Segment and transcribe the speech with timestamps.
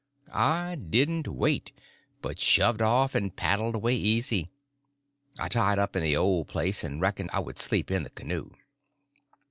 [0.33, 1.71] I didn't wait,
[2.23, 4.49] but shoved out and paddled away easy.
[5.39, 8.49] I tied up in the old place, and reckoned I would sleep in the canoe.